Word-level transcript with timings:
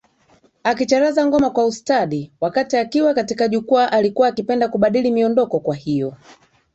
akicharaza 0.63 1.25
ngoma 1.25 1.49
kwa 1.49 1.65
ustadi 1.65 2.31
Wakati 2.41 2.77
akiwa 2.77 3.13
katika 3.13 3.47
jukwaa 3.47 3.91
alikuwa 3.91 4.27
akipenda 4.27 4.67
kubadili 4.67 5.11
miondoko 5.11 5.59
Kwa 5.59 5.75
hiyo 5.75 6.13